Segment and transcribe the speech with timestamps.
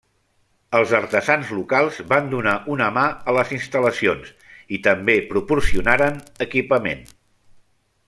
[0.77, 4.35] Els artesans locals van donar una mà a les instal·lacions
[4.79, 7.11] i també proporcionaren equipament.